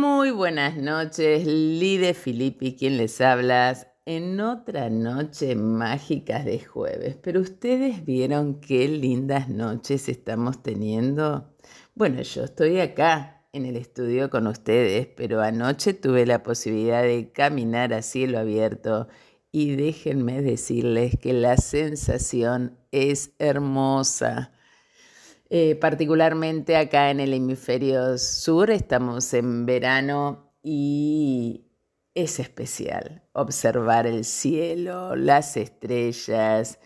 [0.00, 3.76] Muy buenas noches, Lide Filippi, quien les habla
[4.06, 7.18] en otra noche mágica de jueves.
[7.20, 11.54] Pero ustedes vieron qué lindas noches estamos teniendo.
[11.94, 17.30] Bueno, yo estoy acá en el estudio con ustedes, pero anoche tuve la posibilidad de
[17.30, 19.06] caminar a cielo abierto
[19.52, 24.50] y déjenme decirles que la sensación es hermosa.
[25.52, 31.66] Eh, particularmente acá en el hemisferio sur estamos en verano y
[32.14, 36.78] es especial observar el cielo, las estrellas,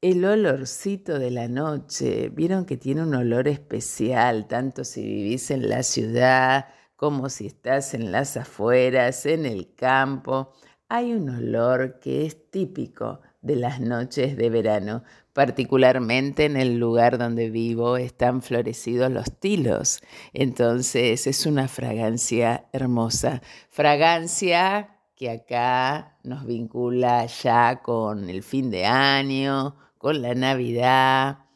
[0.00, 2.28] el olorcito de la noche.
[2.28, 7.92] Vieron que tiene un olor especial, tanto si vivís en la ciudad como si estás
[7.94, 10.52] en las afueras, en el campo.
[10.88, 15.02] Hay un olor que es típico de las noches de verano.
[15.32, 20.00] Particularmente en el lugar donde vivo están florecidos los tilos.
[20.32, 23.42] Entonces es una fragancia hermosa.
[23.70, 31.46] Fragancia que acá nos vincula ya con el fin de año, con la Navidad,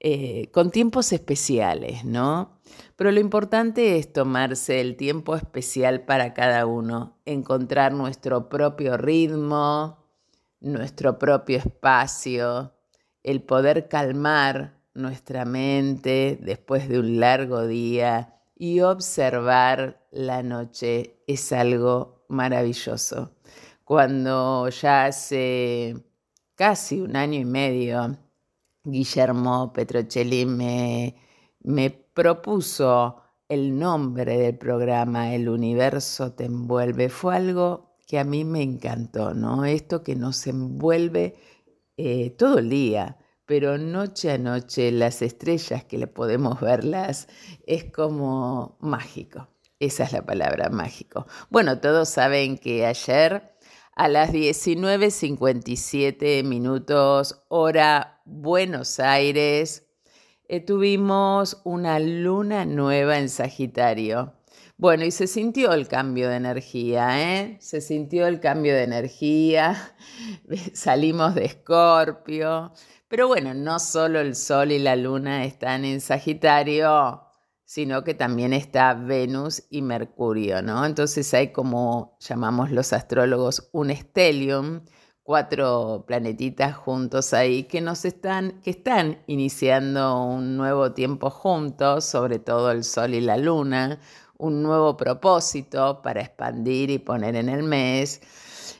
[0.00, 2.60] eh, con tiempos especiales, ¿no?
[2.96, 10.04] Pero lo importante es tomarse el tiempo especial para cada uno, encontrar nuestro propio ritmo,
[10.60, 12.74] nuestro propio espacio,
[13.22, 21.52] el poder calmar nuestra mente después de un largo día y observar la noche es
[21.52, 23.30] algo maravilloso.
[23.84, 25.96] Cuando ya hace
[26.54, 28.18] casi un año y medio,
[28.84, 31.14] Guillermo Petrocelli me,
[31.60, 37.08] me propuso el nombre del programa El universo te envuelve.
[37.08, 39.64] Fue algo que a mí me encantó, ¿no?
[39.64, 41.36] Esto que nos envuelve
[41.98, 47.28] eh, todo el día, pero noche a noche las estrellas que le podemos verlas
[47.66, 49.48] es como mágico.
[49.80, 51.26] Esa es la palabra mágico.
[51.50, 53.52] Bueno, todos saben que ayer
[53.96, 59.88] a las 19.57 minutos, hora Buenos Aires,
[60.48, 64.37] eh, tuvimos una luna nueva en Sagitario.
[64.80, 67.56] Bueno, y se sintió el cambio de energía, ¿eh?
[67.60, 69.92] Se sintió el cambio de energía,
[70.72, 72.72] salimos de Escorpio,
[73.08, 77.24] pero bueno, no solo el Sol y la Luna están en Sagitario,
[77.64, 80.86] sino que también está Venus y Mercurio, ¿no?
[80.86, 84.82] Entonces hay como llamamos los astrólogos un stellium,
[85.24, 92.38] cuatro planetitas juntos ahí que nos están que están iniciando un nuevo tiempo juntos, sobre
[92.38, 94.00] todo el Sol y la Luna,
[94.38, 98.20] un nuevo propósito para expandir y poner en el mes.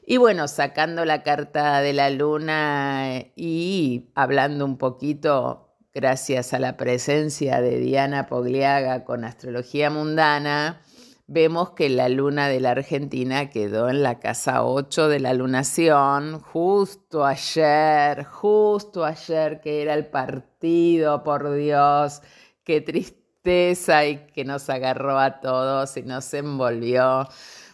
[0.06, 6.76] Y bueno, sacando la carta de la luna y hablando un poquito, gracias a la
[6.76, 10.80] presencia de Diana Pogliaga con Astrología Mundana,
[11.26, 16.40] vemos que la luna de la Argentina quedó en la casa 8 de la lunación,
[16.40, 22.22] justo ayer, justo ayer que era el partido, por Dios,
[22.64, 23.17] qué triste
[23.48, 27.26] y que nos agarró a todos y nos envolvió.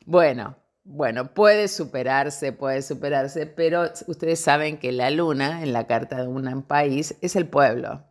[0.06, 6.22] Bueno, bueno, puede superarse, puede superarse, pero ustedes saben que la luna en la carta
[6.22, 8.04] de un país es el pueblo.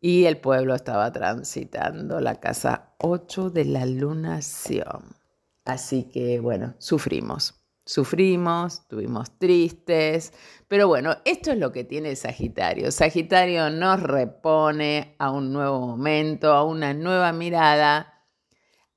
[0.00, 5.14] Y el pueblo estaba transitando la casa 8 de la lunación.
[5.64, 7.59] Así que, bueno, sufrimos
[7.90, 10.32] sufrimos, tuvimos tristes,
[10.68, 12.92] pero bueno, esto es lo que tiene Sagitario.
[12.92, 18.22] Sagitario nos repone a un nuevo momento, a una nueva mirada,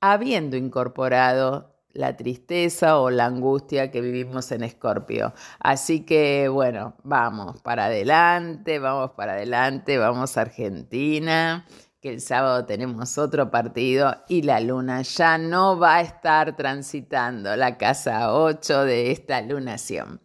[0.00, 5.34] habiendo incorporado la tristeza o la angustia que vivimos en Escorpio.
[5.58, 11.66] Así que bueno, vamos para adelante, vamos para adelante, vamos a Argentina
[12.04, 17.56] que el sábado tenemos otro partido y la luna ya no va a estar transitando
[17.56, 20.20] la casa 8 de esta lunación.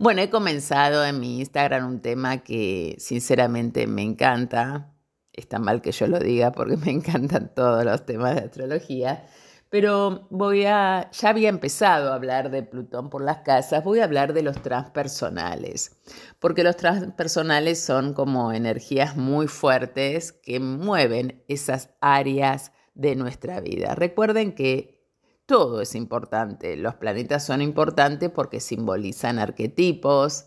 [0.00, 4.92] Bueno, he comenzado en mi Instagram un tema que sinceramente me encanta.
[5.32, 9.28] Está mal que yo lo diga porque me encantan todos los temas de astrología
[9.70, 14.04] pero voy a, ya había empezado a hablar de Plutón por las casas, voy a
[14.04, 16.00] hablar de los transpersonales,
[16.38, 23.94] porque los transpersonales son como energías muy fuertes que mueven esas áreas de nuestra vida.
[23.94, 24.98] Recuerden que
[25.44, 30.46] todo es importante, los planetas son importantes porque simbolizan arquetipos,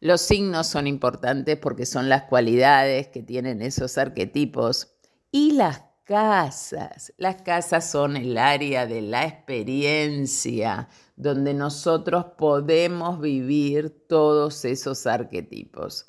[0.00, 4.96] los signos son importantes porque son las cualidades que tienen esos arquetipos
[5.30, 7.14] y las casas.
[7.16, 16.04] Las casas son el área de la experiencia donde nosotros podemos vivir todos esos arquetipos.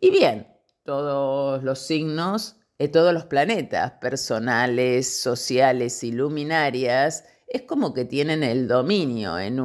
[0.00, 0.46] Y bien,
[0.84, 8.42] todos los signos eh, todos los planetas, personales, sociales y luminarias, es como que tienen
[8.42, 9.60] el dominio en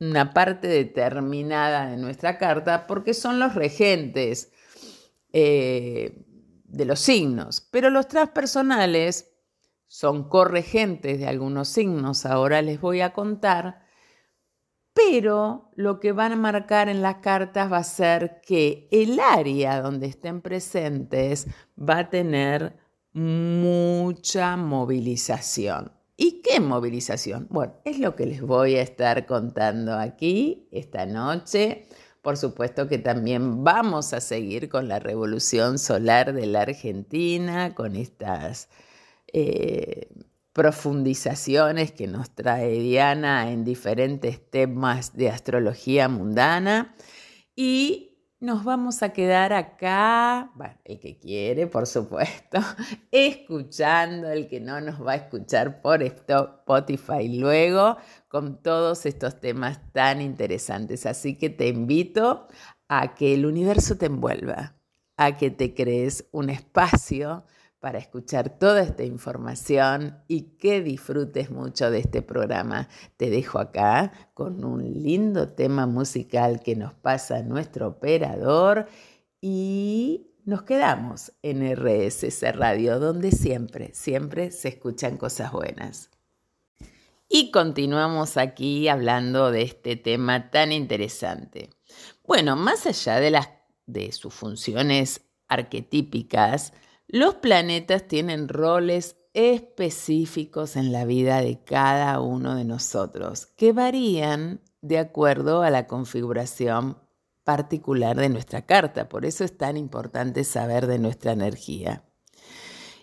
[0.00, 4.50] una parte determinada de nuestra carta porque son los regentes
[5.32, 6.24] eh,
[6.70, 7.66] de los signos.
[7.70, 9.30] Pero los transpersonales
[9.86, 13.82] son corregentes de algunos signos, ahora les voy a contar,
[14.94, 19.80] pero lo que van a marcar en las cartas va a ser que el área
[19.80, 22.76] donde estén presentes va a tener
[23.12, 25.92] mucha movilización.
[26.16, 27.48] ¿Y qué movilización?
[27.50, 31.88] Bueno, es lo que les voy a estar contando aquí esta noche.
[32.22, 37.96] Por supuesto que también vamos a seguir con la revolución solar de la Argentina, con
[37.96, 38.68] estas
[39.32, 40.08] eh,
[40.52, 46.94] profundizaciones que nos trae Diana en diferentes temas de astrología mundana.
[47.56, 48.09] Y
[48.40, 52.58] nos vamos a quedar acá, bueno, el que quiere, por supuesto,
[53.12, 57.98] escuchando, el que no nos va a escuchar por Spotify luego,
[58.28, 61.04] con todos estos temas tan interesantes.
[61.04, 62.48] Así que te invito
[62.88, 64.74] a que el universo te envuelva,
[65.18, 67.44] a que te crees un espacio
[67.80, 72.88] para escuchar toda esta información y que disfrutes mucho de este programa.
[73.16, 78.86] Te dejo acá con un lindo tema musical que nos pasa nuestro operador
[79.40, 86.10] y nos quedamos en RSS Radio, donde siempre, siempre se escuchan cosas buenas.
[87.28, 91.70] Y continuamos aquí hablando de este tema tan interesante.
[92.26, 93.48] Bueno, más allá de, las,
[93.86, 96.72] de sus funciones arquetípicas,
[97.12, 104.60] los planetas tienen roles específicos en la vida de cada uno de nosotros que varían
[104.80, 106.98] de acuerdo a la configuración
[107.42, 109.08] particular de nuestra carta.
[109.08, 112.04] Por eso es tan importante saber de nuestra energía.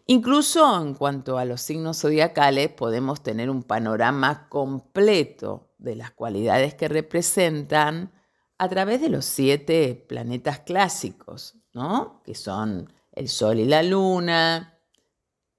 [0.06, 6.76] Incluso en cuanto a los signos zodiacales, podemos tener un panorama completo de las cualidades
[6.76, 8.14] que representan
[8.58, 12.22] a través de los siete planetas clásicos, ¿no?
[12.24, 14.80] que son el Sol y la Luna,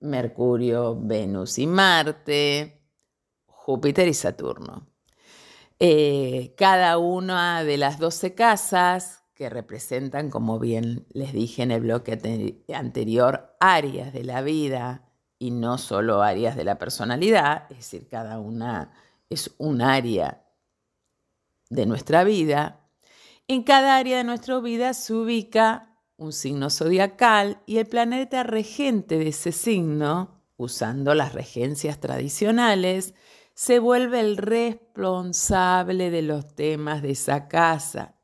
[0.00, 2.84] Mercurio, Venus y Marte,
[3.46, 4.86] Júpiter y Saturno.
[5.80, 11.80] Eh, cada una de las 12 casas que representan, como bien les dije en el
[11.82, 18.08] bloque anterior, áreas de la vida y no solo áreas de la personalidad, es decir,
[18.08, 18.92] cada una
[19.30, 20.44] es un área
[21.70, 22.88] de nuestra vida.
[23.48, 25.88] En cada área de nuestra vida se ubica
[26.18, 33.14] un signo zodiacal y el planeta regente de ese signo, usando las regencias tradicionales,
[33.54, 38.16] se vuelve el responsable de los temas de esa casa.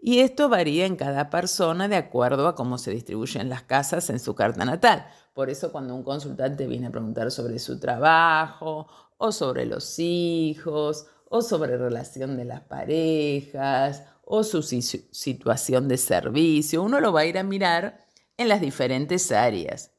[0.00, 4.18] Y esto varía en cada persona de acuerdo a cómo se distribuyen las casas en
[4.20, 5.06] su carta natal.
[5.32, 8.86] Por eso cuando un consultante viene a preguntar sobre su trabajo
[9.16, 16.82] o sobre los hijos o sobre relación de las parejas o su situación de servicio.
[16.82, 19.92] Uno lo va a ir a mirar en las diferentes áreas.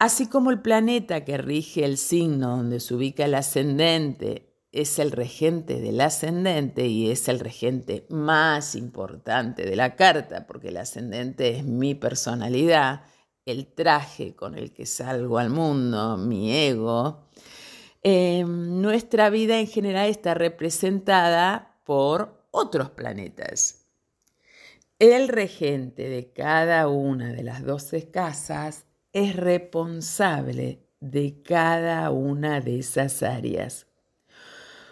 [0.00, 5.12] Así como el planeta que rige el signo donde se ubica el ascendente es el
[5.12, 11.56] regente del ascendente y es el regente más importante de la carta, porque el ascendente
[11.56, 13.04] es mi personalidad,
[13.46, 17.28] el traje con el que salgo al mundo, mi ego,
[18.02, 23.88] eh, nuestra vida en general está representada por otros planetas.
[25.00, 32.78] El regente de cada una de las doce casas es responsable de cada una de
[32.78, 33.88] esas áreas.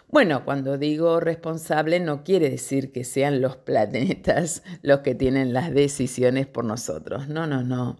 [0.08, 5.72] Bueno, cuando digo responsable no quiere decir que sean los planetas los que tienen las
[5.72, 7.96] decisiones por nosotros, no, no, no.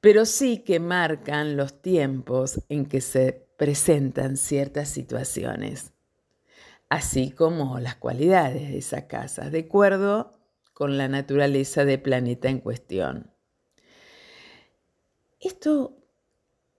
[0.00, 5.92] Pero sí que marcan los tiempos en que se presentan ciertas situaciones
[6.88, 10.32] así como las cualidades de esa casa, de acuerdo
[10.72, 13.30] con la naturaleza del planeta en cuestión.
[15.40, 15.96] Esto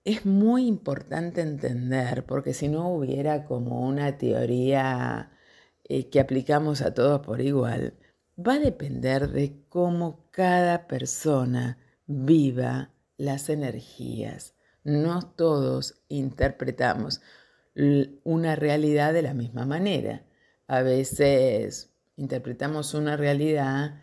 [0.03, 5.31] es muy importante entender porque si no hubiera como una teoría
[5.83, 7.93] eh, que aplicamos a todos por igual,
[8.37, 14.53] va a depender de cómo cada persona viva las energías.
[14.83, 17.21] No todos interpretamos
[18.24, 20.25] una realidad de la misma manera.
[20.67, 24.01] A veces interpretamos una realidad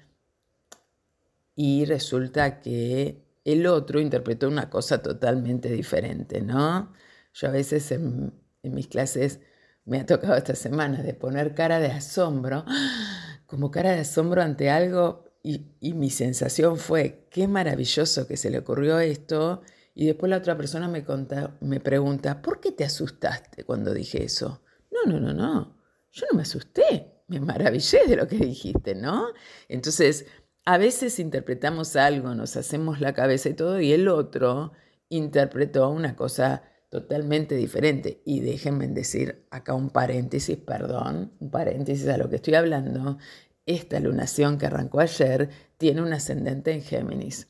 [1.56, 6.92] y resulta que el otro interpretó una cosa totalmente diferente, ¿no?
[7.34, 9.40] Yo a veces en, mis clases
[9.84, 12.64] me ha tocado esta semana de poner cara de asombro,
[13.46, 18.58] como cara de asombro ante algo y, mi sensación fue, qué maravilloso que se le
[18.58, 19.60] ocurrió esto.
[19.94, 24.62] Y después la otra persona me, pregunta, ¿por qué te asustaste cuando dije eso?
[24.90, 25.76] No, no, no, no.
[26.10, 27.22] Yo no me asusté.
[27.28, 29.28] Me maravillé de lo que dijiste, ¿no?
[29.68, 30.26] Entonces,
[30.64, 34.72] a veces interpretamos algo, nos hacemos la cabeza y todo, y el otro
[35.08, 38.20] interpretó una cosa totalmente diferente.
[38.24, 43.18] Y déjenme decir acá un paréntesis, perdón, un paréntesis a lo que estoy hablando.
[43.66, 45.48] Esta lunación que arrancó ayer
[45.78, 47.48] tiene un ascendente en Géminis.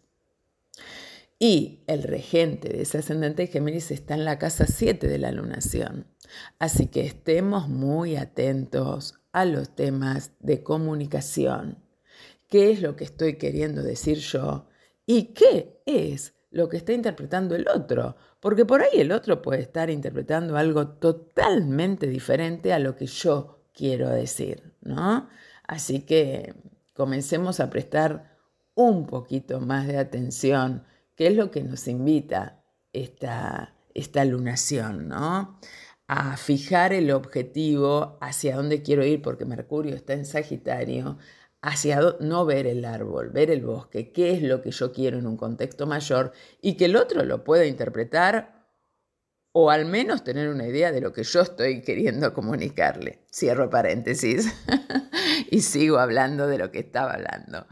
[1.46, 5.30] Y el regente de ese ascendente en Géminis está en la casa 7 de la
[5.30, 6.06] lunación.
[6.58, 11.84] Así que estemos muy atentos a los temas de comunicación.
[12.48, 14.68] ¿Qué es lo que estoy queriendo decir yo?
[15.04, 18.16] ¿Y qué es lo que está interpretando el otro?
[18.40, 23.66] Porque por ahí el otro puede estar interpretando algo totalmente diferente a lo que yo
[23.74, 25.28] quiero decir, ¿no?
[25.64, 26.54] Así que
[26.94, 28.34] comencemos a prestar
[28.74, 30.84] un poquito más de atención,
[31.16, 35.58] que es lo que nos invita esta, esta lunación, ¿no?
[36.06, 41.18] A fijar el objetivo hacia dónde quiero ir, porque Mercurio está en Sagitario,
[41.62, 45.26] hacia no ver el árbol, ver el bosque, qué es lo que yo quiero en
[45.26, 48.66] un contexto mayor y que el otro lo pueda interpretar
[49.52, 53.20] o al menos tener una idea de lo que yo estoy queriendo comunicarle.
[53.32, 54.52] Cierro paréntesis
[55.50, 57.66] y sigo hablando de lo que estaba hablando.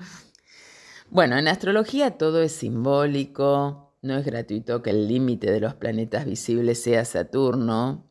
[1.12, 6.24] Bueno, en astrología todo es simbólico, no es gratuito que el límite de los planetas
[6.24, 8.10] visibles sea Saturno.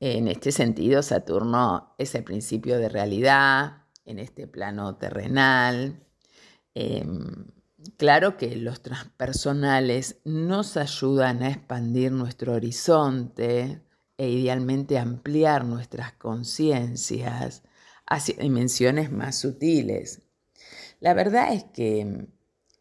[0.00, 6.02] En este sentido, Saturno es el principio de realidad en este plano terrenal.
[6.74, 7.46] Em,
[7.96, 13.82] Claro que los transpersonales nos ayudan a expandir nuestro horizonte
[14.16, 17.62] e idealmente ampliar nuestras conciencias
[18.06, 20.27] hacia dimensiones más sutiles.
[21.00, 22.26] La verdad es que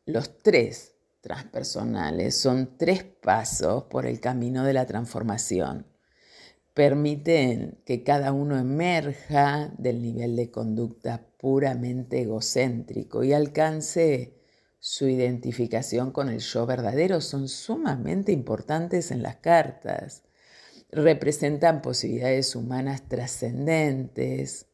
[0.05, 5.86] los tres transpersonales son tres pasos por el camino de la transformación.
[6.74, 14.38] Permiten que cada uno emerja del nivel de conducta puramente egocéntrico y alcance
[14.79, 20.24] su identificación con el yo verdadero son sumamente importantes en las cartas.
[20.91, 24.66] Representan posibilidades humanas trascendentes.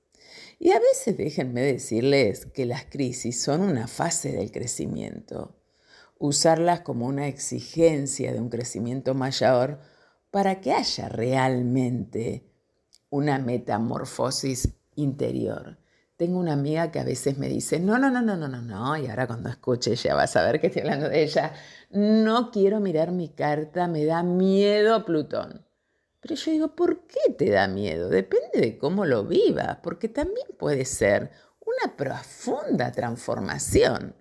[0.59, 5.55] Y a veces déjenme decirles que las crisis son una fase del crecimiento.
[6.19, 9.79] Usarlas como una exigencia de un crecimiento mayor
[10.31, 12.49] para que haya realmente
[13.09, 15.77] una metamorfosis interior.
[16.17, 18.97] Tengo una amiga que a veces me dice, no, no, no, no, no, no, no,
[18.97, 21.53] y ahora cuando escuche ella va a saber que estoy hablando de ella,
[21.89, 25.62] no quiero mirar mi carta, me da miedo Plutón.
[26.23, 28.07] Pero yo digo, ¿por qué te da miedo?
[28.07, 34.15] Depende de cómo lo vivas, porque también puede ser una profunda transformación,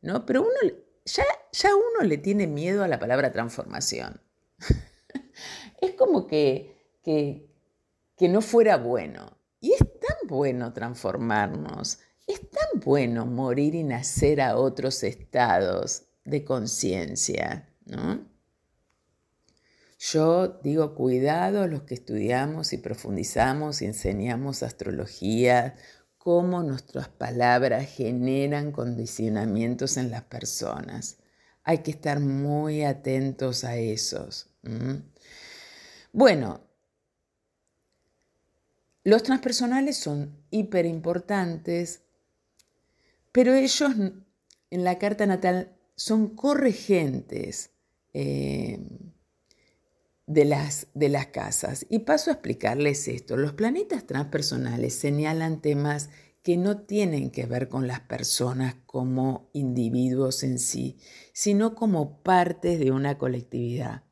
[0.00, 0.24] ¿no?
[0.24, 4.22] Pero uno, ya, ya uno le tiene miedo a la palabra transformación.
[5.82, 7.50] es como que, que,
[8.16, 9.36] que no fuera bueno.
[9.60, 16.46] Y es tan bueno transformarnos, es tan bueno morir y nacer a otros estados de
[16.46, 18.31] conciencia, ¿no?
[20.04, 25.76] Yo digo, cuidado los que estudiamos y profundizamos y enseñamos astrología,
[26.18, 31.18] cómo nuestras palabras generan condicionamientos en las personas.
[31.62, 34.50] Hay que estar muy atentos a esos.
[36.12, 36.62] Bueno,
[39.04, 42.02] los transpersonales son hiper importantes,
[43.30, 43.92] pero ellos
[44.70, 47.70] en la carta natal son corregentes
[48.14, 48.80] eh,
[50.26, 51.86] de, las, de las casas.
[51.88, 53.36] Y paso a explicarles esto.
[53.36, 56.10] Los planetas transpersonales señalan temas
[56.42, 60.98] que no tienen que ver con las personas como individuos en sí,
[61.32, 64.02] sino como partes de una colectividad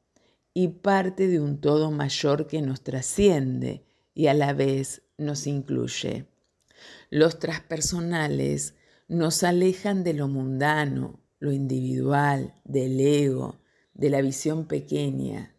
[0.55, 6.27] y parte de un todo mayor que nos trasciende y a la vez nos incluye.
[7.11, 8.75] Los transpersonales
[9.09, 13.61] nos alejan de lo mundano, lo individual, del ego,
[13.93, 15.57] de la visión pequeña.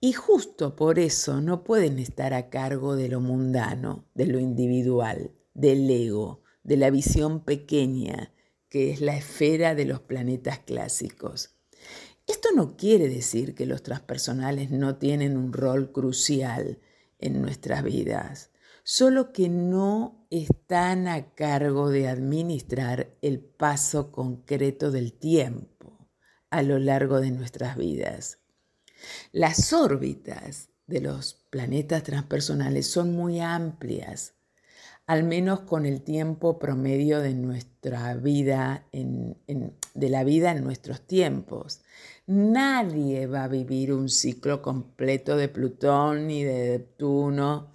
[0.00, 5.32] Y justo por eso no pueden estar a cargo de lo mundano, de lo individual,
[5.54, 8.32] del ego, de la visión pequeña,
[8.68, 11.56] que es la esfera de los planetas clásicos.
[12.28, 16.78] Esto no quiere decir que los transpersonales no tienen un rol crucial
[17.18, 18.52] en nuestras vidas,
[18.84, 26.08] solo que no están a cargo de administrar el paso concreto del tiempo
[26.50, 28.37] a lo largo de nuestras vidas.
[29.32, 34.34] Las órbitas de los planetas transpersonales son muy amplias.
[35.06, 41.80] al menos con el tiempo promedio de nuestra vida, de la vida en nuestros tiempos.
[42.26, 47.72] Nadie va a vivir un ciclo completo de Plutón ni de Neptuno.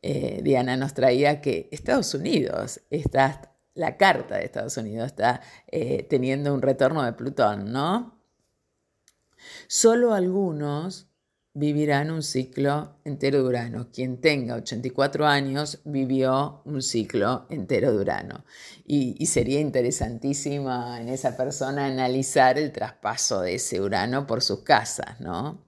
[0.00, 6.06] Eh, Diana nos traía que Estados Unidos está, la carta de Estados Unidos está eh,
[6.08, 8.19] teniendo un retorno de Plutón, ¿no?
[9.68, 11.10] Solo algunos
[11.52, 13.90] vivirán un ciclo entero de Urano.
[13.92, 18.44] Quien tenga 84 años vivió un ciclo entero de Urano.
[18.86, 25.20] Y, sería interesantísimo en esa persona analizar el traspaso de ese Urano por sus casas,
[25.20, 25.66] ¿no?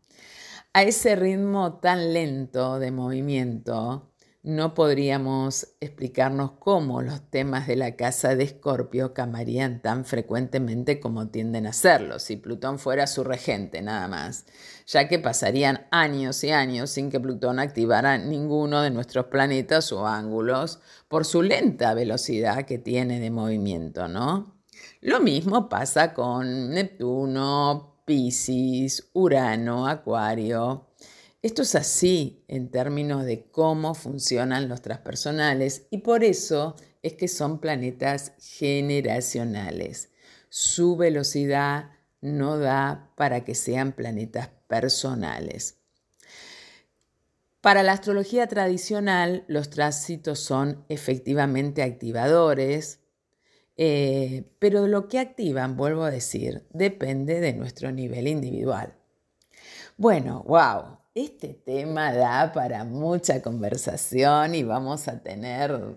[0.72, 4.11] A ese ritmo tan lento de movimiento,
[4.44, 11.28] no podríamos explicarnos cómo los temas de la casa de Escorpio camarían tan frecuentemente como
[11.28, 14.46] tienden a hacerlo si Plutón fuera su regente nada más,
[14.86, 20.08] ya que pasarían años y años sin que Plutón activara ninguno de nuestros planetas o
[20.08, 24.56] ángulos por su lenta velocidad que tiene de movimiento, ¿no?
[25.00, 30.88] Lo mismo pasa con Neptuno, Pisces, Urano, Acuario,
[31.42, 37.26] esto es así en términos de cómo funcionan los transpersonales y por eso es que
[37.26, 40.10] son planetas generacionales.
[40.48, 45.78] Su velocidad no da para que sean planetas personales.
[47.60, 53.00] Para la astrología tradicional, los tránsitos son efectivamente activadores,
[53.76, 58.94] eh, pero lo que activan, vuelvo a decir, depende de nuestro nivel individual.
[59.96, 65.96] Bueno, wow, este tema da para mucha conversación y vamos a tener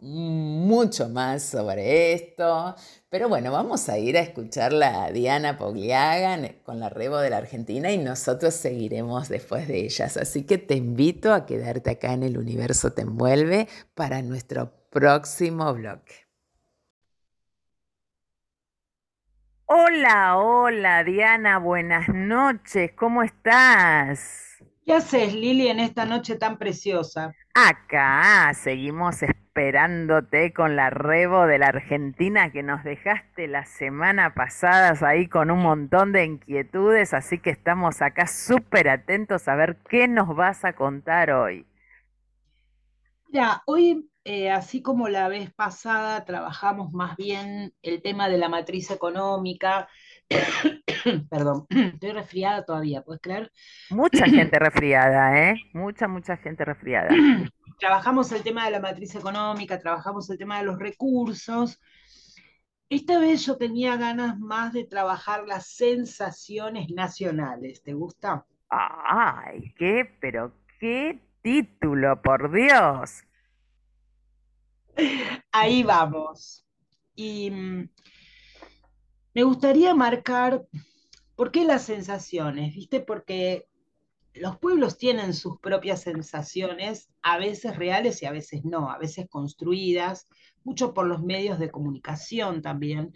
[0.00, 2.74] mucho más sobre esto.
[3.08, 7.38] Pero bueno, vamos a ir a escuchar a Diana Pogliaga con la Rebo de la
[7.38, 10.16] Argentina y nosotros seguiremos después de ellas.
[10.16, 15.72] Así que te invito a quedarte acá en el Universo Te Envuelve para nuestro próximo
[15.74, 16.27] bloque.
[19.70, 24.64] Hola, hola Diana, buenas noches, ¿cómo estás?
[24.86, 27.34] ¿Qué haces, Lili, en esta noche tan preciosa?
[27.54, 34.94] Acá seguimos esperándote con la rebo de la Argentina que nos dejaste la semana pasada
[35.06, 40.08] ahí con un montón de inquietudes, así que estamos acá súper atentos a ver qué
[40.08, 41.66] nos vas a contar hoy.
[43.30, 48.48] Ya, hoy eh, así como la vez pasada trabajamos más bien el tema de la
[48.48, 49.88] matriz económica,
[51.30, 53.52] perdón, estoy resfriada todavía, ¿puedes creer?
[53.90, 55.56] Mucha gente resfriada, ¿eh?
[55.72, 57.08] Mucha, mucha gente resfriada.
[57.78, 61.80] trabajamos el tema de la matriz económica, trabajamos el tema de los recursos.
[62.90, 68.46] Esta vez yo tenía ganas más de trabajar las sensaciones nacionales, ¿te gusta?
[68.70, 73.24] Ay, qué, pero qué título, por Dios.
[75.52, 76.64] Ahí vamos.
[77.14, 77.88] Y mm,
[79.34, 80.66] me gustaría marcar,
[81.36, 82.74] ¿por qué las sensaciones?
[82.74, 83.00] ¿Viste?
[83.00, 83.68] Porque
[84.34, 89.26] los pueblos tienen sus propias sensaciones, a veces reales y a veces no, a veces
[89.28, 90.28] construidas,
[90.64, 93.12] mucho por los medios de comunicación también,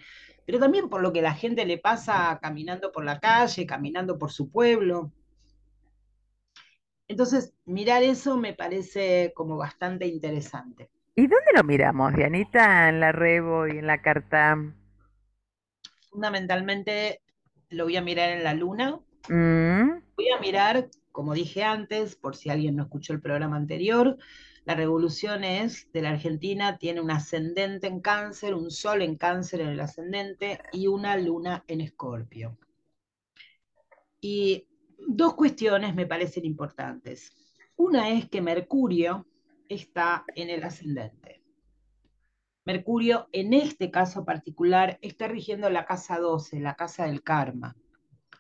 [0.47, 4.33] pero también por lo que la gente le pasa caminando por la calle, caminando por
[4.33, 5.13] su pueblo.
[7.09, 10.91] Entonces, mirar eso me parece como bastante interesante.
[11.15, 12.89] ¿Y dónde lo miramos, Dianita?
[12.89, 14.57] ¿En la Rebo y en la carta?
[16.11, 17.21] Fundamentalmente
[17.69, 18.99] lo voy a mirar en la luna.
[19.29, 20.03] Mm.
[20.17, 24.17] Voy a mirar, como dije antes, por si alguien no escuchó el programa anterior,
[24.65, 29.61] la revolución es de la Argentina, tiene un ascendente en cáncer, un sol en cáncer
[29.61, 32.57] en el ascendente y una luna en escorpio.
[34.21, 37.35] Y dos cuestiones me parecen importantes.
[37.75, 39.27] Una es que Mercurio,
[39.73, 41.43] está en el ascendente.
[42.65, 47.77] Mercurio, en este caso particular, está rigiendo la casa 12, la casa del karma.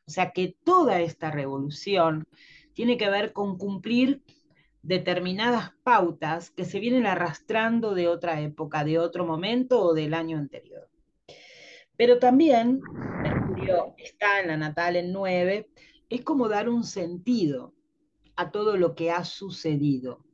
[0.07, 2.25] O sea que toda esta revolución
[2.73, 4.23] tiene que ver con cumplir
[4.83, 10.38] determinadas pautas que se vienen arrastrando de otra época, de otro momento o del año
[10.38, 10.88] anterior.
[11.97, 12.81] Pero también
[13.23, 15.68] Mercurio está en la natal en 9,
[16.09, 17.75] es como dar un sentido
[18.37, 20.25] a todo lo que ha sucedido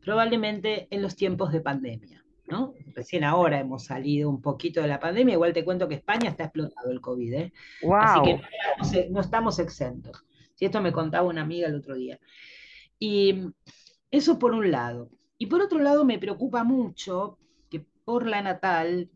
[0.00, 2.24] probablemente en los tiempos de pandemia.
[2.50, 2.74] ¿no?
[2.94, 6.44] Recién ahora hemos salido un poquito de la pandemia, igual te cuento que España está
[6.44, 7.52] explotado el COVID, ¿eh?
[8.00, 10.24] así que no estamos, exentos.
[10.54, 12.18] Si esto me contaba una amiga el otro día.
[12.98, 13.44] Y
[14.10, 15.10] eso por un lado.
[15.38, 17.38] Y por otro lado me preocupa mucho
[17.70, 19.10] que por la natal,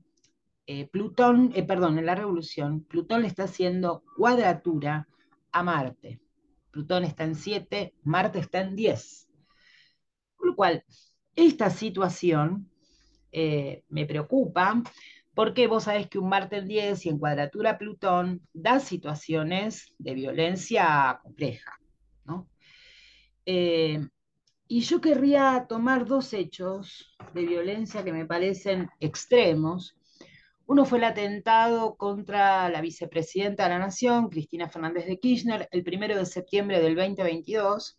[0.66, 5.09] eh, Plutón, eh, perdón, en la revolución, Plutón le está haciendo cuadratura
[5.51, 6.20] a Marte.
[6.70, 9.23] Plutón está en 7, Marte está en 10
[10.46, 10.85] lo cual,
[11.37, 12.70] esta situación
[13.33, 14.83] eh, me preocupa
[15.35, 20.14] porque vos sabés que un Marte en 10 y en cuadratura Plutón da situaciones de
[20.14, 21.76] violencia compleja.
[22.24, 22.48] ¿no?
[23.44, 24.00] Eh,
[24.68, 29.96] y yo querría tomar dos hechos de violencia que me parecen extremos.
[30.66, 35.85] Uno fue el atentado contra la vicepresidenta de la Nación, Cristina Fernández de Kirchner, el
[35.85, 37.98] primero de septiembre del 2022.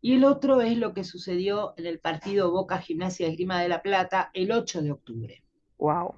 [0.00, 3.68] Y el otro es lo que sucedió en el partido Boca Gimnasia de Esgrima de
[3.68, 5.42] la Plata el 8 de octubre.
[5.78, 6.14] Wow.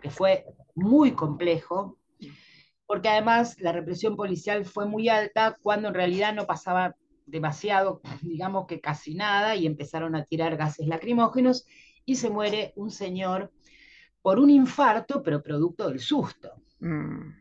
[0.00, 1.98] Que fue muy complejo,
[2.86, 6.94] porque además la represión policial fue muy alta cuando en realidad no pasaba
[7.26, 11.66] demasiado, digamos que casi nada, y empezaron a tirar gases lacrimógenos
[12.04, 13.50] y se muere un señor
[14.22, 16.50] por un infarto, pero producto del susto.
[16.80, 17.39] Mm.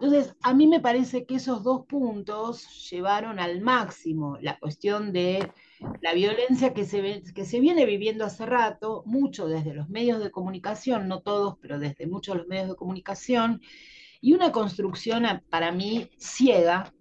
[0.00, 5.52] Entonces, a mí me parece que esos dos puntos llevaron al máximo la cuestión de
[6.00, 11.20] la violencia que se, viene viviendo hace rato, mucho desde los medios de comunicación, no
[11.20, 13.60] todos, pero desde muchos de los medios de comunicación,
[14.22, 16.94] y una construcción para mí ciega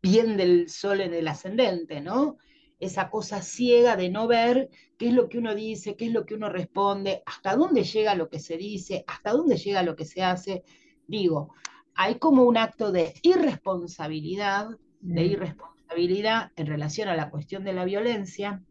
[0.00, 2.38] bien del sol en el ascendente, ¿no?
[2.80, 6.24] Esa cosa ciega de no ver qué es lo que uno dice, qué es lo
[6.24, 10.06] que uno responde, hasta dónde llega lo que se dice, hasta dónde llega lo que
[10.06, 10.64] se hace.
[11.08, 11.52] Digo,
[11.96, 14.68] hay como un acto de irresponsabilidad,
[15.00, 15.32] de mm.
[15.32, 18.62] irresponsabilidad en relación a la cuestión de la violencia,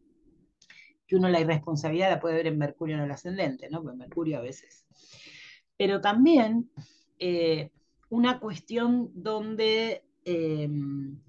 [1.06, 3.84] que uno la irresponsabilidad la puede ver en Mercurio en el ascendente, ¿no?
[3.84, 4.86] Porque Mercurio a veces.
[5.76, 6.72] Pero también
[7.20, 7.72] eh,
[8.10, 11.22] una cuestión donde Em,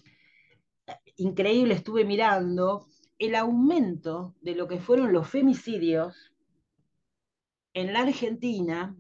[1.18, 6.32] increíble, estuve mirando el aumento de lo que fueron los femicidios
[7.74, 8.96] en la Argentina.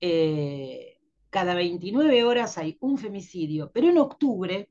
[0.00, 0.97] Eh,
[1.30, 4.68] cada 29 horas hay un femicidio, pero en octubre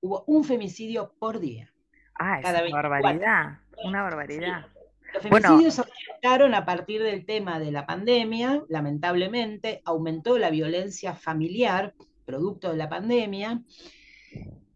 [0.00, 1.72] hubo un femicidio por día.
[2.18, 4.66] Ah, es una barbaridad, una barbaridad.
[5.12, 11.94] Los femicidios aumentaron a partir del tema de la pandemia, lamentablemente, aumentó la violencia familiar,
[12.24, 13.62] producto de la pandemia,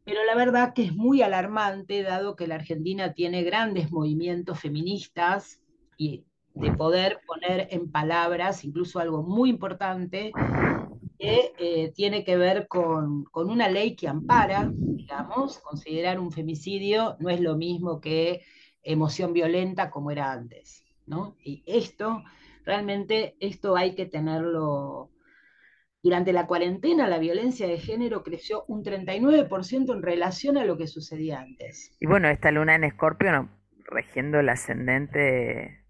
[0.04, 5.60] pero la verdad que es muy alarmante dado que la Argentina tiene grandes movimientos feministas
[5.96, 10.32] y de poder poner en palabras incluso algo muy importante
[11.18, 17.16] que eh, tiene que ver con, con, una ley que ampara, digamos, considerar un femicidio
[17.18, 18.42] no es lo mismo que
[18.82, 21.36] emoción violenta como era antes, ¿no?
[21.42, 22.22] Y esto,
[22.64, 25.10] realmente, esto hay que tenerlo
[26.02, 30.86] durante la cuarentena la violencia de género creció un 39% en relación a lo que
[30.86, 31.96] sucedía antes.
[32.00, 33.48] Y bueno, esta luna en Escorpio,
[33.84, 35.84] regiendo el ascendente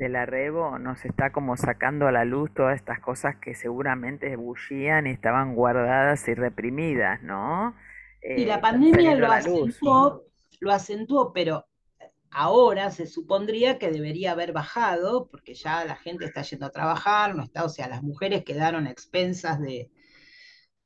[0.00, 4.34] de la Rebo, nos está como sacando a la luz todas estas cosas que seguramente
[4.34, 7.74] bullían y estaban guardadas y reprimidas, ¿no?
[8.22, 10.24] y la eh, pandemia lo acentuó,
[10.60, 11.66] lo acentuó, pero
[12.30, 17.36] ahora se supondría que debería haber bajado, porque ya la gente está yendo a trabajar,
[17.36, 19.90] no está, o sea, las mujeres quedaron expensas de,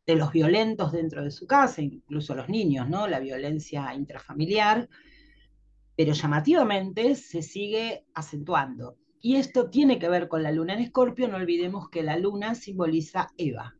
[0.07, 3.07] de los violentos dentro de su casa, incluso los niños, ¿no?
[3.07, 4.89] La violencia intrafamiliar,
[5.95, 8.97] pero llamativamente se sigue acentuando.
[9.25, 12.55] Y esto tiene que ver con la luna en Escorpio, no olvidemos que la luna
[12.55, 13.75] simboliza Eva,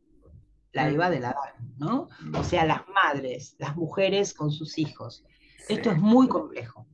[0.73, 2.07] la Eva del Adán, ¿no?
[2.35, 5.23] O sea, las madres, las mujeres con sus hijos.
[5.69, 6.87] Esto es muy complejo.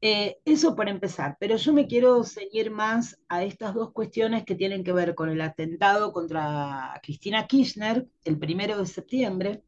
[0.00, 4.54] Eh, eso por empezar, pero yo me quiero ceñir más a estas dos cuestiones que
[4.54, 9.64] tienen que ver con el atentado contra Cristina Kirchner el primero de septiembre.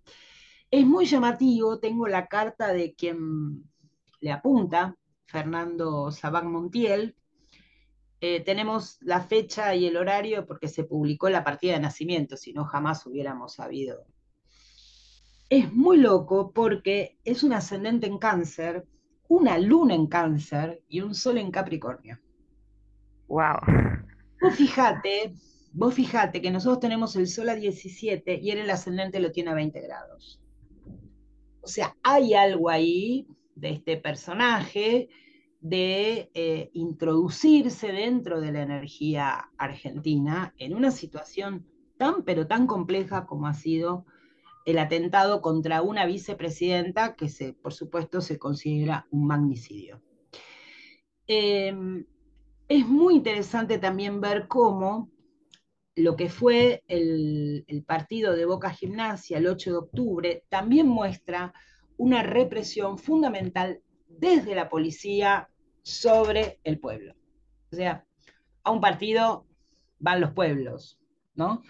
[0.70, 3.64] Es muy llamativo, tengo la carta de quien
[4.20, 7.16] le apunta, Fernando Sabán Montiel.
[8.22, 12.52] Eh, tenemos la fecha y el horario porque se publicó la partida de nacimiento, si
[12.52, 14.04] no jamás hubiéramos sabido.
[15.48, 18.86] Es muy loco porque es un ascendente en cáncer,
[19.28, 22.20] una luna en cáncer y un sol en Capricornio.
[23.26, 23.56] Wow.
[24.42, 25.34] Vos fíjate,
[25.72, 29.50] vos fíjate que nosotros tenemos el sol a 17 y él el ascendente lo tiene
[29.50, 30.42] a 20 grados.
[31.62, 35.08] O sea, hay algo ahí de este personaje
[35.60, 41.66] de eh, introducirse dentro de la energía argentina en una situación
[41.98, 44.06] tan pero tan compleja como ha sido
[44.64, 50.00] el atentado contra una vicepresidenta que se, por supuesto se considera un magnicidio.
[51.26, 52.06] Em,
[52.68, 55.10] es muy interesante también ver cómo
[55.94, 61.52] lo que fue el, el, partido de Boca Gimnasia el 8 de octubre también muestra
[61.96, 65.49] una represión fundamental desde la policía
[65.82, 67.14] sobre el pueblo.
[67.72, 68.04] O sea,
[68.62, 69.46] a un partido
[69.98, 70.98] van los pueblos,
[71.34, 71.62] ¿no?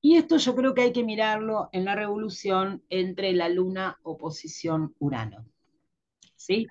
[0.00, 4.94] Y esto yo creo que hay que mirarlo en la revolución entre la luna oposición
[4.98, 5.46] Urano.
[6.36, 6.66] ¿Sí?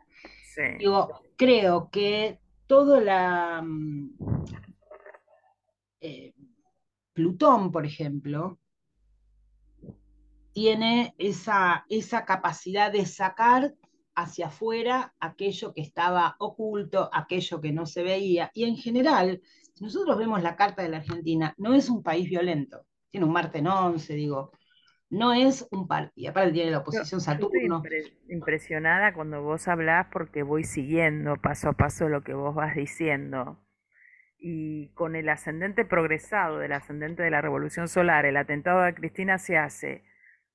[0.80, 3.62] Digo, creo que todo la...
[3.62, 4.16] Mm,
[6.02, 6.34] eh,
[7.14, 8.60] Plutón, por ejemplo,
[10.54, 13.76] tiene esa, esa capacidad de sacar
[14.16, 18.52] hacia afuera aquello que estaba oculto, aquello que no se veía.
[18.54, 19.42] Y en general,
[19.74, 22.86] si nosotros vemos la carta de la Argentina, no es un país violento.
[23.10, 24.52] Tiene un Marte en 11, digo,
[25.10, 26.14] no es un partido.
[26.16, 27.82] Y aparte tiene la oposición Saturno.
[27.84, 32.76] estoy impresionada cuando vos hablás porque voy siguiendo paso a paso lo que vos vas
[32.76, 33.60] diciendo.
[34.38, 39.38] Y con el ascendente progresado del ascendente de la revolución solar, el atentado de Cristina
[39.38, 40.04] se hace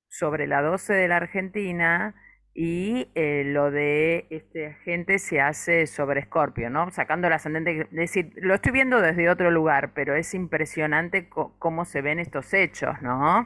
[0.07, 2.15] sobre la 12 de la Argentina
[2.57, 6.89] y eh, lo de este agente se hace sobre Escorpio, ¿no?
[6.89, 11.83] Sacando el ascendente, es decir, lo estoy viendo desde otro lugar, pero es impresionante cómo
[11.83, 13.45] se ven estos hechos, ¿no?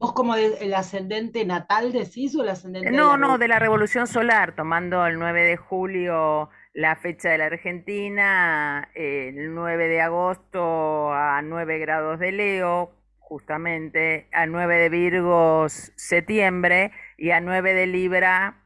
[0.00, 2.90] ¿Vos como el ascendente natal decís o el ascendente?
[2.90, 7.46] No, no, de la Revolución Solar, tomando el 9 de julio la fecha de la
[7.46, 15.68] Argentina, el 9 de agosto a 9 grados de Leo, justamente, a 9 de Virgo
[15.68, 18.64] septiembre y a 9 de Libra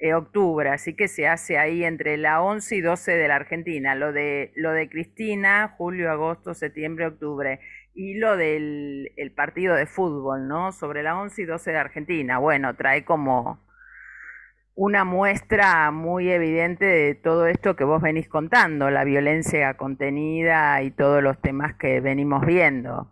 [0.00, 3.94] eh, octubre, así que se hace ahí entre la 11 y 12 de la Argentina,
[3.96, 7.60] lo de, lo de Cristina, julio, agosto, septiembre, octubre,
[7.94, 10.70] y lo del el partido de fútbol, ¿no?
[10.72, 13.66] Sobre la 11 y 12 de Argentina, bueno, trae como
[14.76, 20.92] una muestra muy evidente de todo esto que vos venís contando, la violencia contenida y
[20.92, 23.10] todos los temas que venimos viendo.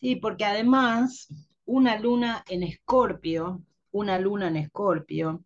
[0.00, 1.28] Sí, porque además
[1.68, 5.44] una luna en escorpio, una luna en escorpio,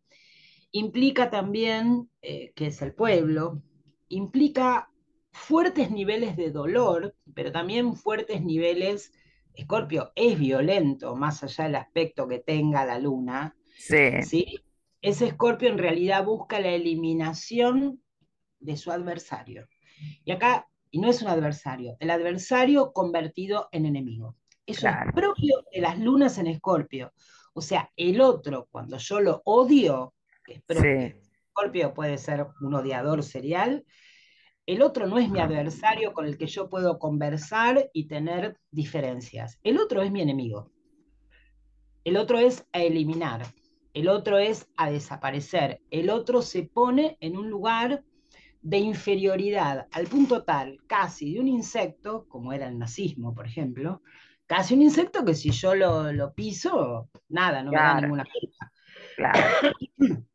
[0.71, 3.61] implica también, eh, que es el pueblo,
[4.09, 4.89] implica
[5.33, 9.13] fuertes niveles de dolor, pero también fuertes niveles,
[9.55, 14.23] escorpio es violento, más allá del aspecto que tenga la luna, sí.
[14.23, 14.61] ¿sí?
[15.01, 18.01] ese escorpio en realidad busca la eliminación
[18.61, 19.67] de su adversario.
[20.25, 24.37] Y acá, y no es un adversario, el adversario convertido en enemigo.
[24.73, 27.13] Eso es propio de las lunas en escorpio.
[27.55, 31.15] O sea, el otro, cuando yo lo odio, que es propio,
[31.47, 33.85] escorpio puede ser un odiador serial,
[34.65, 39.59] el otro no es mi adversario con el que yo puedo conversar y tener diferencias.
[39.63, 40.71] El otro es mi enemigo.
[42.05, 43.45] El otro es a eliminar
[43.95, 48.03] el otro es a desaparecer, el otro se pone en un lugar
[48.63, 54.03] de inferioridad, al punto tal, casi de un insecto, como era el nazismo, por ejemplo,
[54.53, 58.71] casi un insecto que si yo lo, piso, nada, no me da ninguna culpa.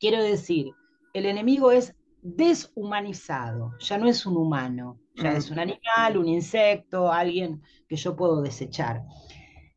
[0.00, 0.72] Quiero decir,
[1.12, 5.36] el enemigo es deshumanizado, ya no es un humano, ya mm.
[5.36, 9.02] es un animal, un insecto, alguien que yo puedo desechar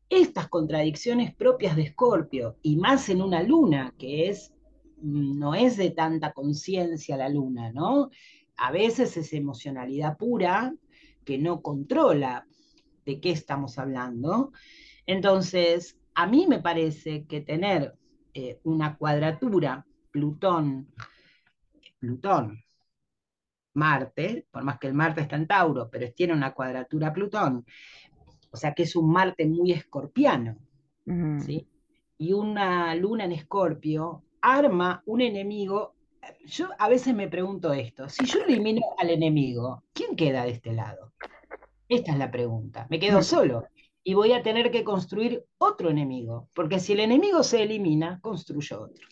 [0.08, 4.54] estas contradicciones propias de Escorpio, y más en una luna, que es,
[5.02, 8.08] no es de tanta conciencia la luna, ¿no?
[8.56, 10.72] A veces es emocionalidad pura
[11.26, 12.46] que no controla
[13.06, 14.52] de qué estamos hablando.
[15.06, 17.94] Entonces, a mí me parece que tener
[18.34, 20.88] eh, una cuadratura Plutón,
[21.98, 22.62] Plutón,
[23.74, 27.64] Marte, por más que el Marte está en Tauro, pero tiene una cuadratura Plutón,
[28.50, 30.56] o sea que es un Marte muy escorpiano,
[31.38, 31.68] ¿sí?
[32.18, 35.94] Y una luna en escorpio arma un enemigo.
[36.46, 40.72] Yo a veces me pregunto esto, si yo elimino al enemigo, ¿quién queda de este
[40.72, 41.12] lado?
[41.88, 42.86] Esta es la pregunta.
[42.90, 43.64] Me quedo solo
[44.02, 48.82] y voy a tener que construir otro enemigo, porque si el enemigo se elimina, construyo
[48.82, 49.08] otro.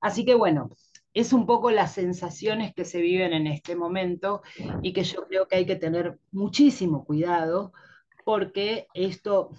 [0.00, 0.70] Así que bueno,
[1.14, 4.42] es un poco las sensaciones que se viven en este momento
[4.82, 7.72] y que yo creo que hay que tener muchísimo cuidado
[8.24, 9.50] porque esto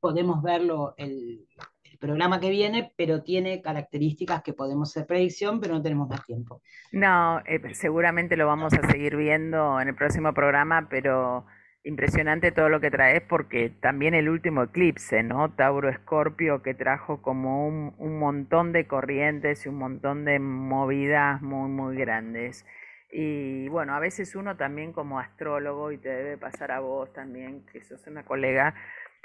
[0.00, 1.48] podemos verlo el,
[1.98, 6.62] programa que viene, pero tiene características que podemos hacer predicción, pero no tenemos más tiempo.
[6.92, 11.46] No, eh, seguramente lo vamos a seguir viendo en el próximo programa, pero
[11.84, 15.50] impresionante todo lo que traes porque también el último eclipse, ¿no?
[15.52, 21.40] Tauro Escorpio que trajo como un, un montón de corrientes y un montón de movidas
[21.40, 22.66] muy, muy grandes.
[23.10, 27.64] Y bueno, a veces uno también como astrólogo, y te debe pasar a vos también,
[27.72, 28.74] que sos una colega,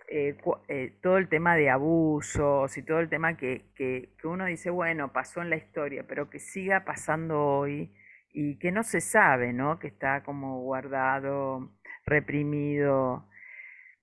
[0.10, 0.38] eh,
[0.68, 5.14] eh, todo el tema de abusos y todo el tema que, que, uno dice, bueno,
[5.14, 7.94] pasó en la historia, pero que siga pasando hoy
[8.32, 9.80] y que no se sabe, ¿no?
[9.80, 11.72] Que está como guardado,
[12.06, 13.28] reprimido.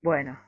[0.01, 0.39] Bueno,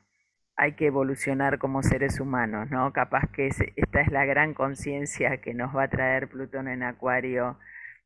[0.55, 2.91] hay que evolucionar como seres humanos, ¿no?
[2.93, 7.57] Capaz que esta es la gran conciencia que nos va a traer Plutón en Acuario